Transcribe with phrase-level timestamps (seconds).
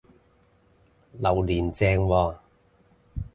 [1.19, 2.35] 榴槤正喎！